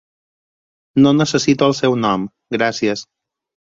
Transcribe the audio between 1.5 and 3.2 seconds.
el seu nom, gràcies.